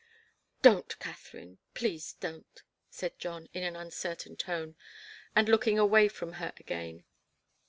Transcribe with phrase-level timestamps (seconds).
[0.63, 4.75] "Don't, Katharine please don't," said John, in an uncertain tone,
[5.35, 7.03] and looking away from her again.